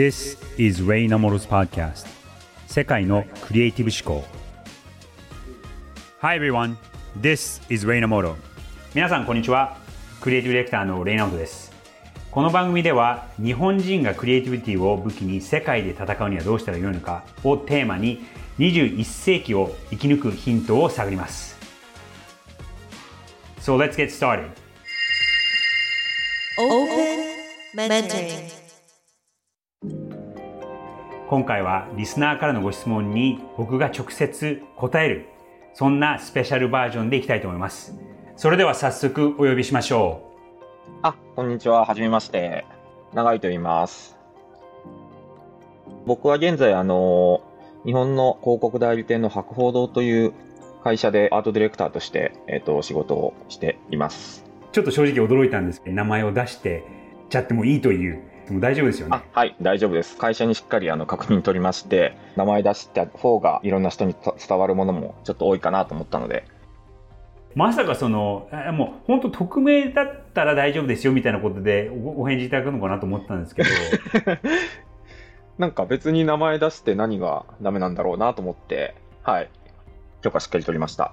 [0.00, 2.06] This is Ray Namoro's podcast.
[2.66, 4.26] 世界のクリエイティブ思考。
[6.22, 6.76] Hi everyone,
[7.20, 8.34] this is Ray Namoro
[8.94, 9.76] 皆さんこんにちは。
[10.22, 11.70] クリエイティブディレクターのレイナモトです。
[12.30, 18.24] この番組では日本人がクリエイティビティを武器に世界で戦うにはどうしたらよいのかをテーマに
[18.58, 21.58] 21世紀を生き抜くヒントを探ります。
[23.60, 24.48] So let's get started.
[26.58, 27.36] Open
[27.74, 28.59] Mentoring
[31.30, 35.28] 今回はリスナーからのご質問に僕が直接答える
[35.74, 37.94] そんなスペシャルバージョンでいきたいと思います
[38.34, 40.28] それでは早速お呼びしましょ
[41.02, 41.84] あ、こんにちは。
[41.84, 42.66] はじめまして。
[43.14, 44.18] 長井と言います。
[46.04, 47.42] 僕は現在、あの、
[47.84, 50.32] 日本の広告代理店の博報堂という
[50.82, 54.44] 会社でアートディレクターとして、えっ、と、仕事をしています。
[54.70, 56.84] うちょっと正直驚いたんですけど名前を出して
[57.28, 60.16] ちゃってもいいというもう大丈夫ですよあね、はい、大丈夫です。
[60.16, 66.44] 会社にしっかりあの確認取りまして、名前出した方がいろんな人にた伝わるものもちょっと多いかなと思ったので、
[67.54, 73.68] まさかそのあもう本当匿名だったら大丈夫ですよみたいなことでおお返事いただくのかなと思ったんですけど
[75.58, 79.48] なんか別に名前出して何がダメなんだろうなと思って、はい、
[80.22, 81.12] 許可しっかり取りました。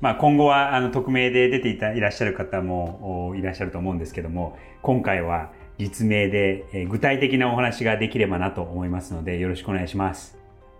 [0.00, 10.36] まあ今後はあの匿名で出ていたいらっしゃる方もおいらっしゃると思うんですけども今回は実名で、えー具体的なお話ができればなと思いますのでよろしくお願いします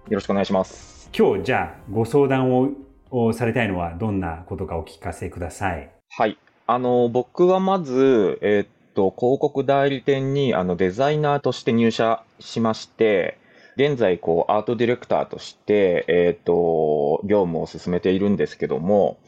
[0.08, 1.10] よろしくお願いします。
[1.16, 2.70] 今日じゃあご相談を
[3.10, 6.38] をされたいのはどんなことかお聞かせくださいはい。
[6.66, 13.38] あの、僕はまず、えーっと、広告代理店にあのデザイナーとして入社しまして、
[13.76, 19.18] 現在、こう、アートディレクターとして、えーっと、業務を進めているんですけども、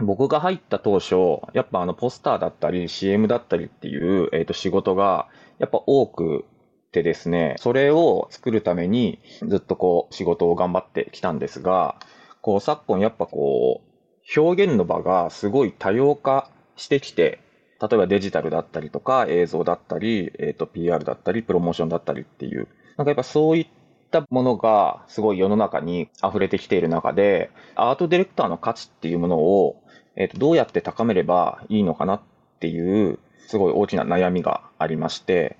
[0.00, 1.14] 僕が入った当初、
[1.54, 6.44] やっぱあの、ポスターだったり、CM だったりっていう、えーと、仕事が、やっぱ多く
[6.92, 11.96] てですね、それを作るために、ずっとこう、仕事を頑張ってきたんですが、
[12.40, 17.40] こう、昨今やっぱこう、表現の場がすごい多様化してきて、
[17.80, 23.77] 例えばデジタルだったりとか映像だったり、えっ、と PR だったりプロモーションだったりっていう、なんかやっぱそういった
[24.10, 29.82] たものがすごい世の中に溢れてきている中で、アートディレクターの価値っていうものを、
[30.16, 32.20] えっ、とどうやって高めればいいのかなっ
[32.60, 35.56] ていう、すごい大きな悩みがありまして、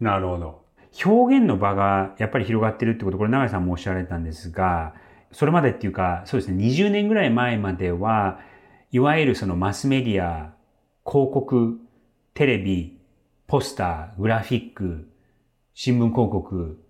[0.00, 0.68] なるほど。
[1.04, 4.94] 表現の場がやっぱり広がってるってことこれ永井さんもおっしゃられたんですが
[5.32, 8.40] それまでっていうかそうですね20年ぐらい前までは
[8.90, 10.54] いわゆるそのマスメディア
[11.06, 11.78] 広告
[12.34, 12.98] テレビ
[13.46, 15.08] ポスターグラフィック
[15.74, 16.82] 新聞広告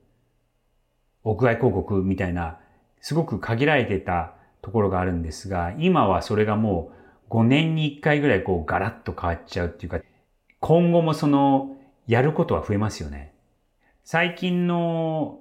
[1.30, 2.58] 屋外広告みたいな
[3.00, 6.90] すごく限られてたところがあるんですが今はそれがも
[7.28, 10.00] う5年に1回ぐらいこうガラッと変わっちゃうっていうか
[10.60, 13.34] 今後もそのやることは増えますよね。
[14.04, 15.40] 最近の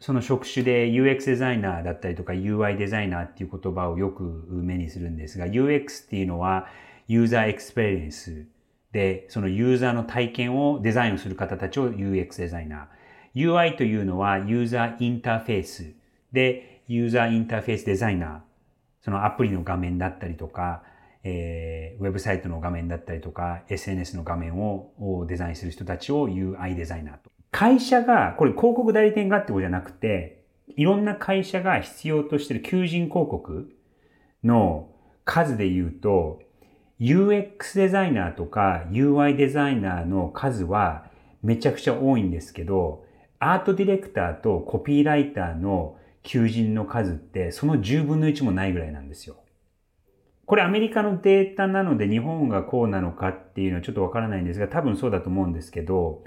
[0.00, 6.66] その職種で UX デザイナーだったりとか UI デザイナーっていう言葉をよく目にするんですが UX っていうのは
[7.06, 8.46] ユーザーエクスペリエンス
[8.92, 12.86] でそのユーザーの体験をデザインをする方たちを UX デザイナー
[13.38, 15.92] UI というのはユーザーインターフェース
[16.32, 18.38] でユーザーインターフェースデザイナー
[19.00, 20.82] そのアプリの画面だったりとか
[21.22, 27.30] えーウェブサイトの画面だったりとか SNS の画面をデザインする人たちを UI デザイナーと。
[27.50, 30.44] 会社が、これ広告代理店がってことじゃなくて、
[30.76, 33.70] いろんな会社が必要としてる求人広告
[34.44, 34.90] の
[35.24, 36.40] 数で言うと、
[37.00, 41.06] UX デザイナーとか UI デザイナーの数は
[41.42, 43.04] めちゃくちゃ多いんですけど、
[43.38, 49.36] アートディレクターとコピーライターの求人の数ってその10分の1もないぐらいなんですよ。
[50.44, 56.24] これアメリカのデータなので日本がこうなのかっていうのはちょっとわからないんですが多分そうだと思うんですけど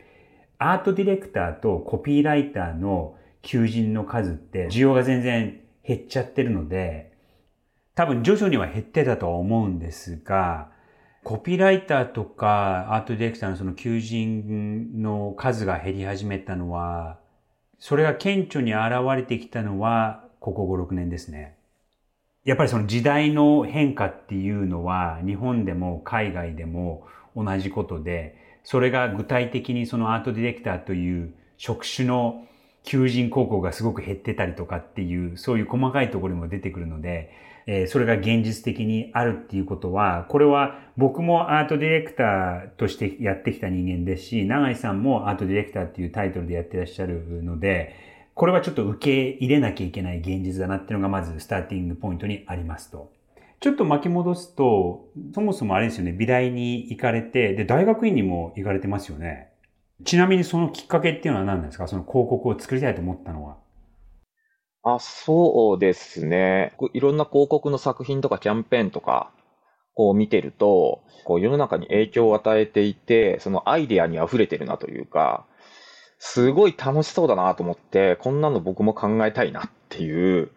[0.60, 7.14] アートディレクターとコピーライターの求人の数って需要が全然減っちゃってるので
[7.96, 10.70] 多分徐々には減ってたとは思うんですが
[11.24, 17.20] コピーライターとかアートディレクターのその求人の数が減り始めたのは
[17.80, 21.56] それが顕著に現れてきたのはここ5、6年ですね。
[22.44, 32.46] やっぱりその時代の変化っていうのは日本でも海外でも同じことで、それが具体的にそのアートディレクターという職種の
[32.84, 37.32] 求人広告がすごく減ってたりとかっていう、そういう細かいところにも出てくるので、
[37.68, 47.96] えそれが現実的にあるっていうことは、これは僕もアートディレクターとしてやってきた人間ですし、永井さんもアートディレクターっていうタイトルでやってらっしゃるので、
[48.34, 53.12] これはちょっと受け入れなきゃいけない現実だなっていうのがまずスターティングポイントにありますと。
[53.60, 59.50] ちょっと巻き戻すと、そもそもあれですよね、美大に行かれて、で、大学院にも行かれてますよね。
[60.04, 61.88] ちなみにそのきっかけっていうのは何なんですか？
[61.88, 63.58] その広告を作りたいと思ったのは。
[64.84, 66.74] あ、そうですね。
[66.94, 69.32] いろんな広告の作品とかキャンペーンとか、
[69.94, 75.46] こう見てると、こう世の中に影響を与えていて、そのアイデアに溢れてるなというか、
[76.18, 80.52] すごい楽しそうだなと思って、こんなの僕も考えたいなっていう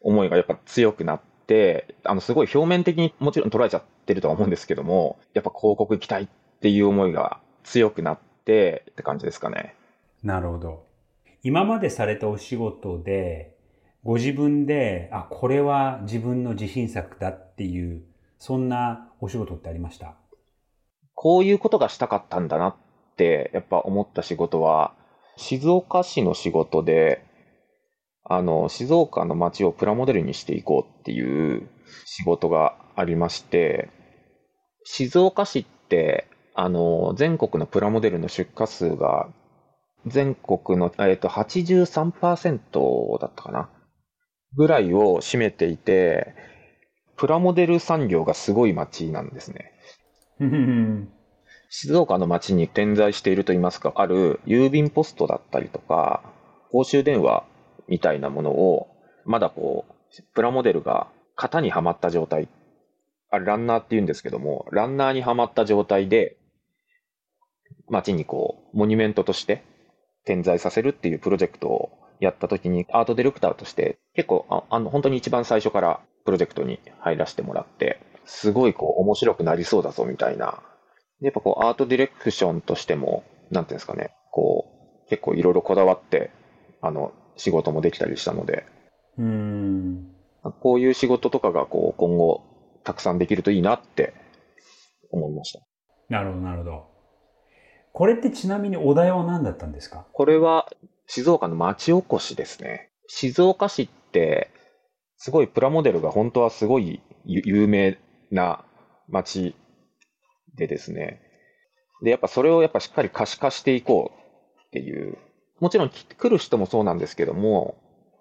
[0.00, 6.28] 思いがやっぱ強くなって、あの、すごい表面的にもちろん捉えちゃってるとは思うんですけども、やっぱ広告行きたいっ
[6.60, 9.74] ていう思いが強くなってって感じですかね。
[10.22, 10.86] なるほど。
[11.42, 13.56] 今までされたお仕事で、
[14.02, 18.02] ご自分で、あ、これは自分の自信作だっていう、
[18.38, 20.16] そんなお仕事ってありました？
[21.14, 22.76] こういうことがしたかったんだなっ
[23.16, 24.94] て、やっぱ思った仕事は、
[25.36, 27.24] 静岡市の仕事で、
[28.24, 31.68] あの、静岡の街をプラモデルにしていこうっていう
[32.06, 33.90] 仕事がありまして、
[34.84, 39.28] 静岡市って、あの、全国のプラモデルの出荷数が、
[40.06, 43.68] 全国の、えっと、83%だったかな。
[44.56, 46.34] ぐらいを占めていて、
[47.16, 49.72] プラモデル産業がすごい街なんですね。
[51.68, 56.22] 静岡の街に点在しているといいますか、ある郵便ポストだったりとか、
[56.72, 57.44] 公衆電話
[57.88, 58.88] みたいなものを、
[59.24, 62.48] まだこう、プラモデルが型にはまった状態、
[63.30, 66.36] あれランナーって言うんですけども、ランナーにはまった状態で、
[67.88, 69.62] 街にこう、モニュメントとして
[70.24, 80.62] 点在させるっていうプロジェクトをやった時に、アートディレクターとして、結構、ああの、本当に一番最初からプロジェクトに入らせてもらって、すごいこう、面白くなりそうだぞみたいな。
[81.20, 84.66] でやっぱこう、アートディレクションとしても、なんていうんですかね、こ
[85.06, 86.30] う、結構いろいろこだわって、
[86.82, 88.66] あの、仕事もできたりしたので、
[89.18, 90.12] うーん。
[90.60, 92.42] こういう仕事とかがこう、今後、
[92.84, 94.14] たくさんできるといいなって
[95.10, 95.60] 思いました。
[96.08, 96.90] なるほど、なるほど。
[97.92, 100.06] これってちなみにお題は何だったんですか？
[100.12, 100.70] これは
[101.12, 102.88] 静岡の町おこしですね。
[103.08, 104.48] 静岡市って、
[105.16, 107.98] すごいプラモデルが本当はすごい有名
[108.30, 108.64] な
[109.08, 109.56] 町
[110.54, 111.20] でですね。
[112.04, 115.18] で、やっぱそれをやっぱしっかり可視化していこうっていう。
[115.58, 117.74] もちろん来る人もそうなんですけども、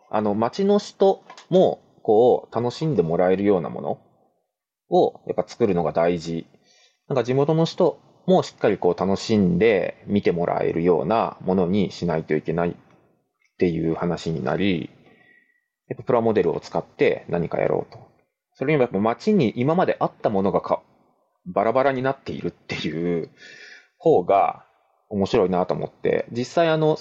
[0.10, 4.00] あの町の人もこう楽しんでもらえるようなもの
[4.90, 6.48] をやっぱ作るのが大事。
[7.08, 12.76] なんか地元の人もしっかりこう楽しんで見てもらえるようなものにしないといけないっ
[13.58, 14.92] ていう話になり、
[15.88, 17.98] やっぱプラモデルを使って何かやろうと。
[18.54, 20.84] それにもやっぱ街に今まであったものがか
[21.48, 23.32] バラバラになっているっていう
[23.98, 24.64] 方が
[25.10, 27.00] 面白いなと思って、実際あの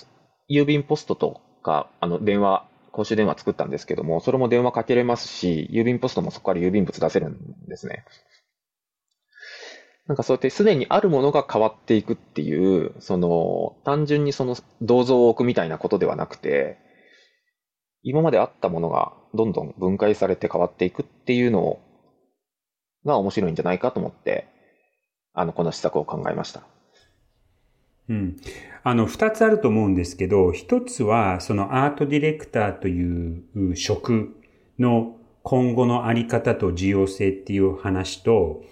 [0.51, 8.07] 郵便ポストとかあの電話、公衆電話作ったんですけども、それも電話かけれますし、郵便ポストもそこから郵便物出せるんですね。
[10.09, 16.79] なんかそうやってすでにあるものが変わっていくっていう、その単純にその銅像を置くみたいなことではなくて、
[18.03, 21.79] 今まであったものがどんどん分解されて変わっていくっていうの
[23.05, 24.49] が面白いんじゃないかと思って、
[25.35, 26.63] あの、この施策を考えました。
[28.09, 28.37] うん。
[28.85, 34.35] あの、二つあると思うんですけど、一つは、そのアートディレクターという職
[34.79, 38.63] の今後のあり方と重要性っていう話と、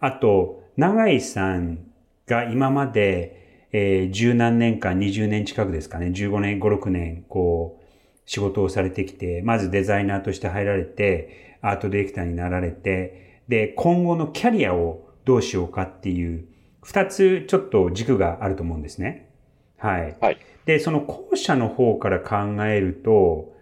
[0.00, 1.78] あと、永井さん
[2.26, 7.84] が今まで、えー、十何年間、20年近くですかね、15年、5、6年、こう、
[8.26, 16.46] 仕事をされてきて、まずデザイナーとして入られて、アートディレクターになられて、で、今後のキャリアをどうしようかっていう、
[16.82, 19.30] 二つちょっと軸があると思うんですね。
[19.78, 20.16] はい。
[20.20, 20.38] はい。
[20.66, 23.54] で、その後者の方から考えると、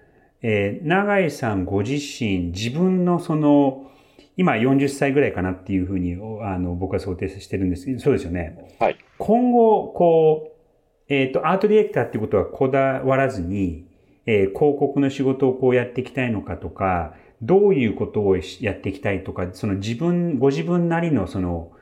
[0.42, 3.90] えー、永井さんご自身、自分のその、
[4.36, 8.76] 今40歳ぐらいかなっていうふうに、あの、僕は想定してるんですけど、そうですよね。
[8.80, 8.96] はい。
[9.18, 13.86] 今後、こう、えっ、と、アートディレクターっていうことはこだわらずに、
[14.26, 21.72] えー広告の仕事をこうやっていきたいのかとか、どういうことをやっていきたいとか、その自分、ご自分なりのその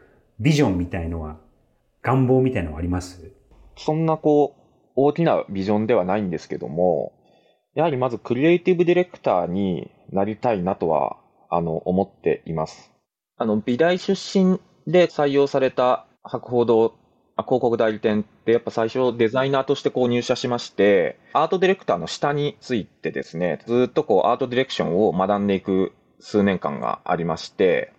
[0.40, 1.38] ビジョンみたいのは、
[2.02, 3.32] 願望みたいのはあります？
[3.76, 4.62] そんなこう、
[4.96, 7.12] 大きなビジョンではないんですけども、
[7.74, 11.16] やはりまずクリエイティブディレクターになりたいなとは、
[11.54, 12.92] あの、思っています。
[13.36, 16.94] あの、美大出身で採用された博報堂
[17.36, 27.92] あ広告代理店ってやっぱ最初デザイナーとしてこう入社しまして、アートディレクターの下についてですね、ずっとこうアートディレクションを学んでいく数年間がありまして、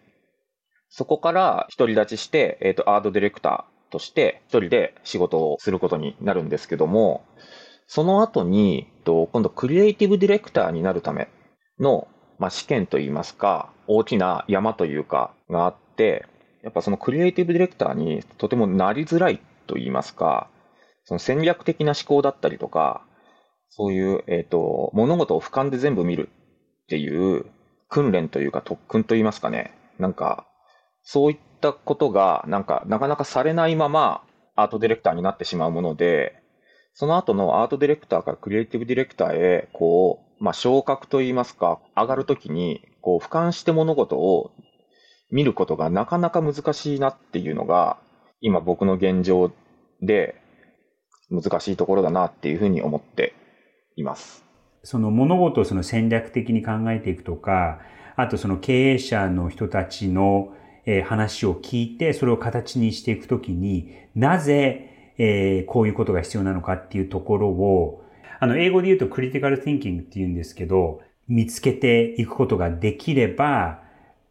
[0.89, 7.25] そこから独り立ちして、えっ、と、アートディレクターとして一人で仕事をすることになるんですけども、
[7.87, 11.27] その後に、えっと今度クリエイティブディレクターになるため
[11.79, 12.07] の、
[12.39, 16.25] まあ、試験といいますか、大きな山というかがあって、
[16.63, 20.49] やっぱそのクリエイティブディレクターにとてもなりづらいと言いますか、
[21.05, 23.05] その戦略的な思考だったりとか、
[23.69, 26.29] そういう、えっ、と、物事を俯瞰で全部見る
[26.83, 27.45] っていう
[27.89, 29.73] 訓練というか特訓といいますかね。
[29.99, 30.47] なんか、
[31.01, 34.23] そういったことが、なんか、なかなかされないまま、
[34.55, 36.35] アートディレクターになってしまうもので、
[36.93, 44.51] その後のアートディレクターからクリエイティブディレクターへ、こう、まあ、昇格といいますか、上がるときに、こう、俯瞰して物事を
[45.31, 47.97] 見ることがなかなか難しいなっていうのが、
[48.41, 49.53] 今僕の現状
[50.01, 50.35] で
[51.31, 53.33] 難しいところだなっていうふうに思って
[53.95, 54.43] います。
[54.83, 57.79] その物事をその戦略的に考えていくとか、
[58.17, 60.49] あとその経営者の人たちの、
[60.85, 68.02] えー話を聞いて、それを形にしていくときに、なぜ、えーこういうことが必要なのかっていうところを、
[68.39, 73.81] あの、英語で言うとクリティカル・ティンキングって言うんですけど、見つけていくことができれば、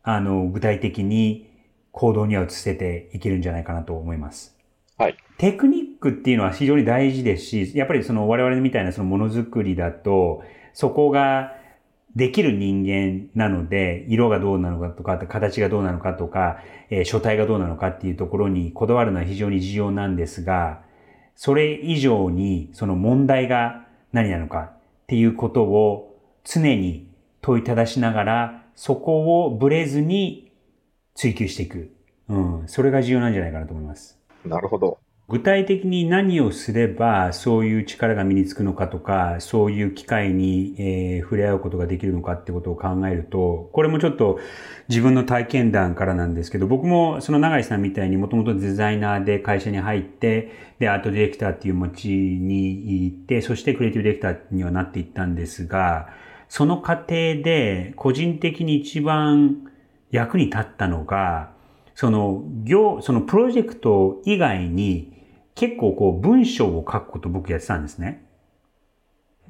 [0.02, 1.50] あの、具体的に
[1.92, 4.56] 行動には移せていけるんじゃないかなと思います。
[4.98, 5.16] はい。
[5.38, 10.42] テクニックっていうのは非常に大事ですし、やっぱりその我々みたいなそのものづくりだと、
[10.74, 11.56] そこが
[12.14, 16.58] できる人間なので、色がどうなのかとか、形がどうなのかとか、
[16.90, 20.82] えー書体がどうなのかっていうところにこだわるのは非常に重要なんですが、
[21.34, 27.08] それ以上にその問題が何なのかっていうことを常に
[27.40, 30.52] 問いただしながら、そこをブレずに
[31.14, 31.92] 追求していく。
[32.28, 32.68] うん。
[32.68, 34.18] それが重要なんじゃないかなと思います。
[34.44, 34.98] なるほど。
[35.32, 44.38] 具体的に何をすればそういう力が身につくのかとか、そういう機会に、えー触れ合うことができるのかってことを考えると、これもちょっと
[44.90, 56.08] 自分の体験談からなんですけど、僕もその永井さんみたいにもともとデザイナーで会社に入って、で、アートディレクターっていう街に行って、そしてクリエイティブディレクターにはなっていったんですが、
[56.50, 59.62] その過程で個人的に一番
[60.10, 61.52] 役に立ったのが、
[61.94, 65.11] その業、そのプロジェクト以外に
[65.54, 68.24] 結構こう文章を書くこと僕やってたんですね。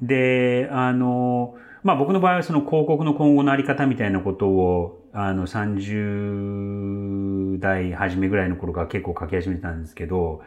[0.01, 10.41] で、あの、まあ僕の場合はその広告の今後のあり方みたいなことを、あの30代初めぐらいの頃から結構書き始めたんですけど、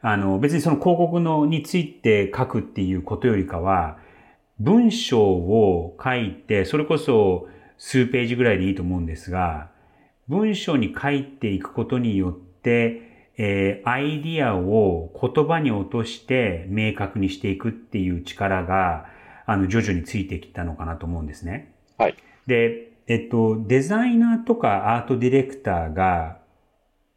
[0.00, 3.98] あの別にその広告のについて書くっていうことよりかは、
[4.58, 9.70] 文章を書いて、それこそ数ページぐらいでいいと思うんですが、
[10.26, 13.07] 文章に書いていくことによって、
[13.38, 19.06] えーアイディアを言葉に落として明確にしていくっていう力が、
[19.46, 21.72] あの、徐々についてきたのかなと思うんですね。
[21.96, 22.16] はい。
[22.46, 26.38] で、えっと、デザイナーとかアートディレクターが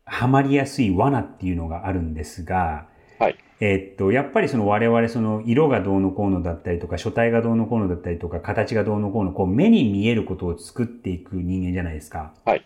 [0.05, 2.87] ハマりやすい罠っていうのがあるんですが、
[3.19, 3.35] はい。
[3.59, 12.33] えっと、やっぱりその我々その色がどうのこうのだったりとか、書体がどうのこうのだったりとか、形がどうのこうの、こう目に見えることを作っていく人間じゃないですか。
[12.45, 12.63] はい。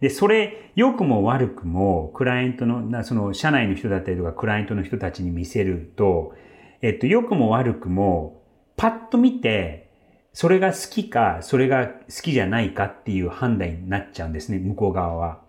[0.00, 6.34] で、それ、良くも悪くも、クライアントの、その、社内の人だったりとか、クライアントの人たちに見せると、
[6.82, 8.42] えっと、良くも悪くも、
[8.76, 9.90] パッと見て、
[10.32, 15.40] それが好きか、それが好きじゃないかっていう判断になっちゃうんですね、向こう側は。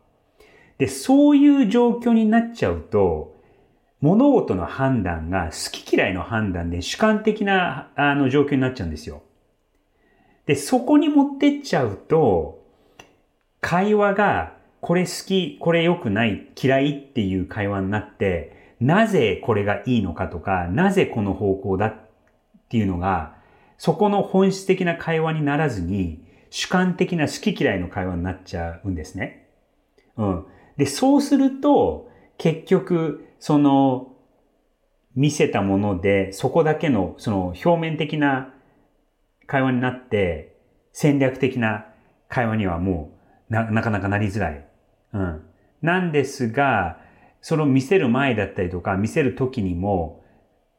[0.80, 3.40] で、そういう状況になっちゃうと、
[4.02, 9.22] 物事の判断が好き嫌いの判断で主観的なあの状況になっちゃうんですよ。
[10.46, 12.59] で、そこに持ってっちゃうと、
[13.62, 21.96] 会話がこれ好き、これ良くない、嫌いっていう会話になって、なぜこれがいいのかとか、なぜこの方向だっ
[22.70, 23.36] ていうのが、
[23.78, 29.48] そこの本質的な会話にならずに、主観的な好き嫌いの会話になっちゃうんですね。
[30.18, 30.46] うん。
[30.78, 34.14] で、そうすると、結局、その、
[35.16, 38.54] 見せたもので、そこだけの、その表面的な
[39.46, 40.56] 会話になって、
[40.94, 41.86] 戦略的な
[42.30, 43.19] 会話にはもう
[43.50, 44.66] な、なかなかなりづらい。
[45.14, 45.42] うん。
[45.82, 47.00] なんですが、
[47.42, 50.24] その見せる前だったりとか、見せる時にも、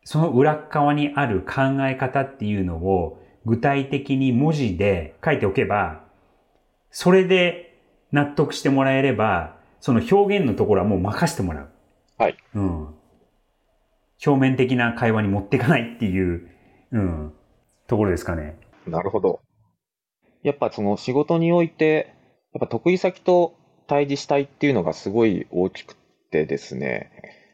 [0.04, 6.04] その裏側にある考え方っていうのを具体的に文字で書いておけば、
[6.90, 7.80] それで
[8.12, 11.68] 納得してもらえれば、その表現のところはもう任せてもらう。
[12.18, 12.36] はい。
[12.54, 12.88] うん。
[14.24, 16.48] 表面的な会話に持っていかないっていう、
[16.92, 17.32] うん、
[17.86, 18.58] ところですかね。
[18.86, 19.40] なるほど。
[20.42, 22.14] やっぱその仕事において、
[22.52, 23.54] やっぱ得意先と
[23.86, 25.96] 対峙したいっていうのがすごい大きく
[26.30, 27.10] てですね、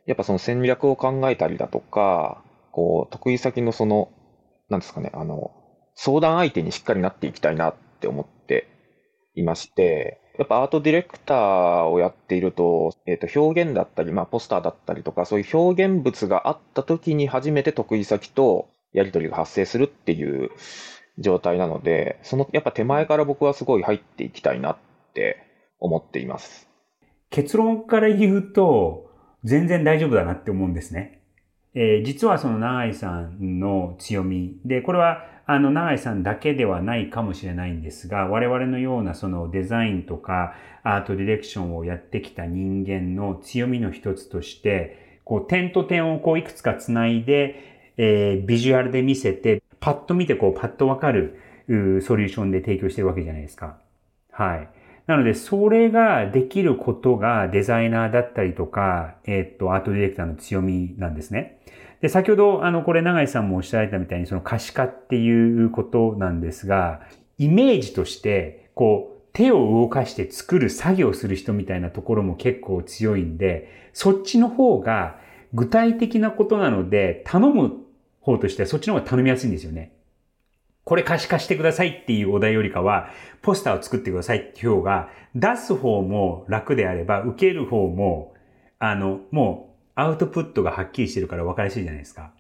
[0.07, 4.11] やっぱその戦略を考えたりだとか、こう、得意先のその、
[4.69, 5.51] なんですかね、あの、
[5.95, 8.69] 相談相手にしっかりなっていきたいなって思って
[9.35, 20.51] いまして、やっぱアートディレクターをやっていると、えっ、と、表現だったり、まあ、ポスターだったりとか、そういう表現物があった時に初めて得意先とやり取りが発生するっていう
[21.19, 24.77] 状態なので、そのやっぱ手前から僕はすごい入っていきたいなっ
[25.17, 25.39] って
[25.81, 26.69] 思っています。
[27.31, 29.11] 結論から言うと、
[29.45, 31.23] 全然大丈夫だなって思うんですね。
[31.75, 53.79] えー実はその永井さんの強みで、これはあの永井さんだけではないかもしれないんですが、我々のようなそのデザインとかアートディレクションをやってきた人間の強みの一つとして、こう点と点をこういくつかつないで、えービジュアルで見せて、パッと見てこうパッとわかるソリューションで提供してるわけじゃないですか。
[54.33, 54.69] はい。
[55.07, 61.61] なので、それができることがデザイナーだったりとか、えっと、アートディレクターの強みなんですね。
[62.01, 67.01] で、先ほど、あの、これ、永井さんもおっしゃられたみたいに、その可視化っていうことなんですが、
[67.39, 75.19] イメージとして、こう、手を動かして作る作業する人みたいなところも結構強いんで、そっちの方が
[75.53, 77.75] 具体的なことなので、頼む
[78.21, 79.93] 方としてはそっちの方が頼みやすいんですよね。
[80.87, 83.11] これ可視化してくださいっていうお題よりかは、
[83.43, 88.35] ポスターを作ってくださいっていう方が、出す方も楽であれば、受ける方も、
[88.79, 92.31] あの、もう、アウトプットがはっきりしてるから分かりやすいじゃないですか。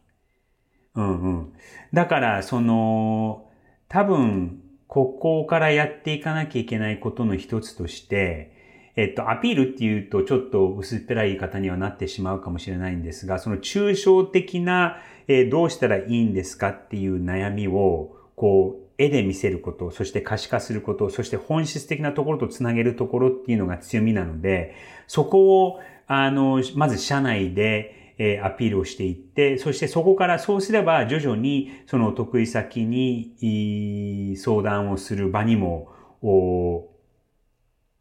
[0.94, 1.52] うんうん。
[1.92, 3.50] だから、その、
[3.88, 8.52] 多分、ここからやっていかなきゃいけないことの一つとして、
[8.94, 24.74] えっと、アピールっていうとちょっと薄っぺらい方にはなってしまうかもしれないんですが、その抽象的な、えーどうしたらいいんですかっていう悩みを、こう、絵で見せること、そして可視化すること、そして本質的なところとつなげるところっていうのが強みなので、
[25.08, 35.92] そこを、あの、まず社内で、えーアピールをしていって、そしてそこからそうすれば徐々にその得意先に相談をする場にも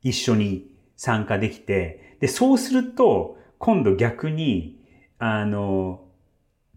[0.01, 4.79] 一緒に参加できて、で、そうすると今度逆に、
[5.19, 6.05] あの、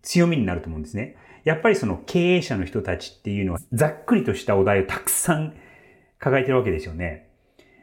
[0.02, 1.16] 強みになると思うんですね。
[1.45, 5.54] やっぱりその経営者の人たちっていうのはざっくりとしたお題をたくさん
[6.18, 7.28] 抱えてるわけですよね。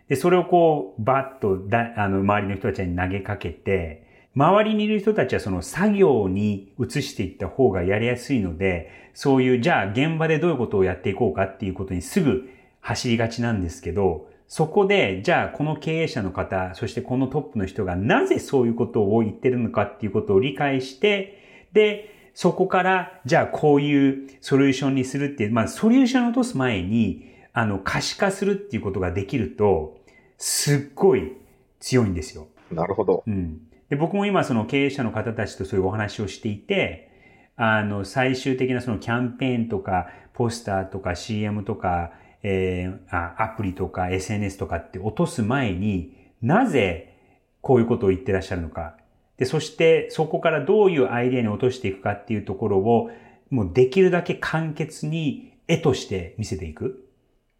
[0.08, 12.50] で、それをこう、バッとだ、あの、周りの人たちに投げかけて、周りにいる人たちはその作業に移していった方がやりやすいので、そういう、じゃあ現場でどういうことをやっていこうかっていうことにすぐ
[12.82, 29.98] 走りがちなんですけど、そこで、じゃあこの経営者の方、そしてこのトップの人がなぜそういうことを言ってるのかっていうことを理解して、で、そこから、じゃあこういうソリューションにするってまあソリューションを落とす前に、あの、可視化するっていうことができると、
[30.38, 31.38] すっごい
[31.80, 32.48] 強いんですよ。
[32.72, 33.24] なるほど。
[33.26, 33.62] うん。
[33.90, 37.10] で、僕も今その経営者の方たちとそういうお話をしていて、
[37.56, 42.12] あの、最終的なそのキャンペーンとか、ポスターとか CM とか、
[42.44, 47.16] えーあアプリとか SNS とかって落とす前になぜ
[47.62, 48.98] こういうことを言ってらっしゃるのか。
[49.38, 53.10] で、そしてそこからどういうアイデアに落としていくかっていうところを
[53.50, 57.08] もうできるだけ簡潔に絵として見せていく。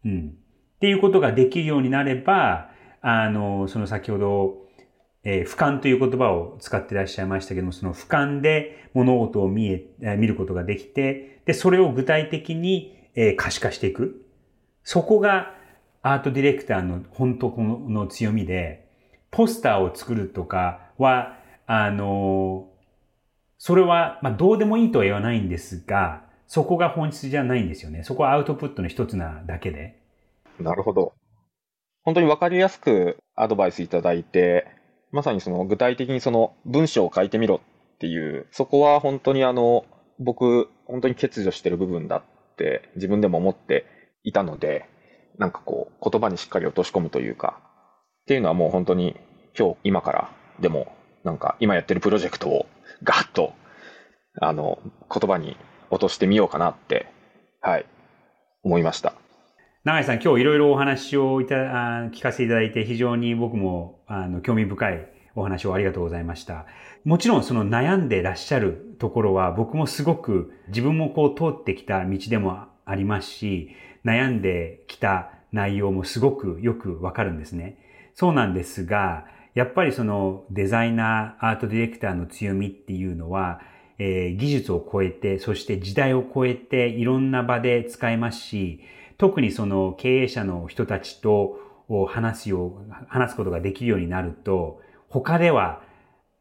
[0.04, 0.34] うん。
[0.76, 4.66] っていうことができるようになれば、あの、その先ほど、
[5.24, 14.24] えー俯瞰という言葉を使ってらっしゃいましたけども、その俯瞰で物事を見え、見ることができて、で、それを具体的に、えー可視化していく。
[14.84, 15.54] そこが
[16.02, 18.86] アートディレクターの本当の強みで、
[19.30, 21.35] ポスターを作るとかは、
[21.66, 22.68] あの、
[23.58, 28.04] それは、まあ、どうでもいいとは言わないんですが、そこが本質じゃないんですよね。
[28.04, 30.00] そこはアウトプットの一つなだけで。
[30.60, 31.12] なるほど。
[32.04, 34.68] 本当にわかりやすくアドバイスいただいて、
[35.10, 37.60] まさにその具体的にその文章を書いてみろ
[37.96, 39.84] っていう、そこは本当にあの、
[40.18, 42.22] 僕、本当に欠如してる部分だっ
[42.56, 43.86] て自分でも思って
[44.22, 44.88] いたので、
[45.38, 47.60] なんかこう、言葉にしっかり落とし込むというか、
[48.22, 49.16] っていうのはもう本当に
[49.58, 50.95] 今日、今からでも、
[51.26, 52.66] なんか今やってるプロジェクトを
[53.02, 53.52] ガッと、
[54.40, 54.78] あの、
[55.12, 55.56] 言葉に
[55.90, 57.06] 落としてみようかなって、
[57.60, 57.86] はい、
[58.62, 59.12] 思いました。
[59.82, 66.66] 永井さん、今日いろいろお話をいたあ聞かせていただいて、非常に僕もあの興味深いお話をありがとうございました。
[67.04, 73.70] もちろんその悩んでらっしゃるところは僕もすごく自分もこう通ってきた道でもありますし、
[74.04, 77.78] 悩んできた内容もすごくよくわかるんですね。
[78.14, 83.62] そうなんですが、やっぱりそのデザイナー、アートディレクターの強みっていうのは、
[83.98, 88.82] えー技術を超えて、そして時代を超えていろんな場で使えますし、
[89.16, 91.58] 特にその経営者の人たちと
[92.06, 92.72] 話すよう、
[93.08, 95.80] 話すことができるようになると、他では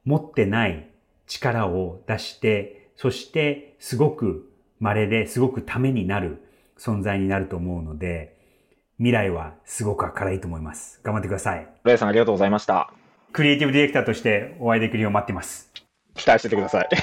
[0.03, 0.91] 持ってない
[1.25, 4.51] 力を出して、そしてすごく
[4.81, 6.43] 稀ですごくためになる
[6.77, 8.35] 存在になると思うので、
[8.97, 10.99] 未来はすごく明るいと思います。
[11.01, 11.65] 頑張ってください。
[11.85, 13.04] 浦井さんありがとうございました。
[13.35, 15.69] クリエイティブディレクターとしてお会いできるよう待っています。
[16.13, 16.87] 期待しててください。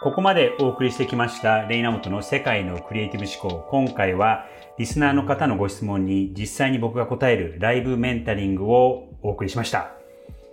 [0.00, 3.68] ここまでお送りしてきましたレイナモトの世界のクリエイティブ思考。
[3.70, 4.46] 今回は
[4.78, 9.90] リスナーの方のご質問に実際に僕が答えるライブメンタリングをお送りしました。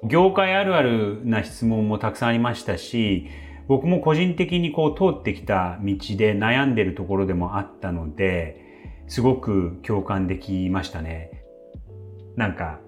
[0.03, 3.27] 業界あるあるな質問もたくさんありましたし、
[3.67, 8.70] 僕も個人的にこう通ってきた道で悩んでるところでもあったので、
[9.11, 11.43] すごく共感できましたね。
[12.37, 12.79] なんか、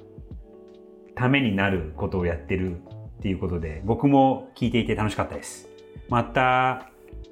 [1.16, 2.78] ためになることをやってる
[3.18, 5.68] っていうことで、僕も聞いていて楽しかったです。
[6.08, 6.90] また、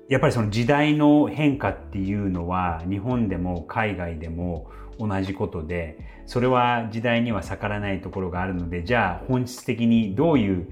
[0.09, 10.69] やっぱりその時代の変化っていうのは日本でも海外でも同じことでそれは時代には逆らないところがあるのでじゃあ本質的にどういう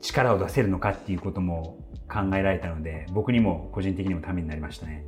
[0.00, 1.78] 力を出せるのかっていうことも
[2.10, 5.04] 考えられたので僕にも個人的にもためになりましたね。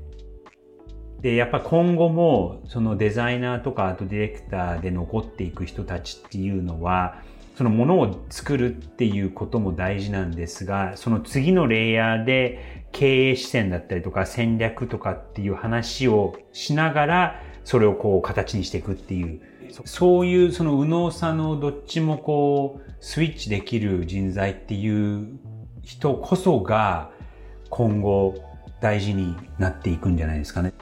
[1.24, 7.22] でやっぱ今後もそのデザイナーとかアートディレクターで残っていく人たちっていうのは
[7.56, 19.40] そのものを作るっていうことも大事なんですがその次のレイヤーで経営視点だったりとか戦略とかっていう話をしながら、それをこう形にしていくっていう、
[19.84, 25.40] そういうその右脳さのどっちもこうスイッチできる人材っていう
[25.82, 27.10] 人こそが
[27.68, 28.36] 今後
[28.80, 30.72] 大事になっていくんじゃないですかね。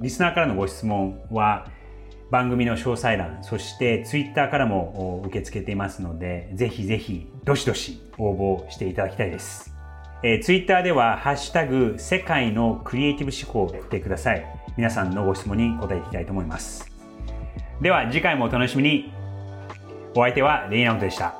[0.00, 1.66] リスナーからのご質問は
[2.30, 9.74] 番組の詳細欄、そしてツイッターからも受け付けていますので、ぜひぜひどしどし応募していただきたいです。
[10.22, 14.44] えー、ツイッターでは、ハッシュタグ、世界のクリエイティブ思考を振ってください。
[14.76, 16.90] 皆さんのご質問に答えていきたいと思います。
[17.80, 19.12] では、次回もお楽しみに。
[20.14, 21.39] お相手はレイナウトでした。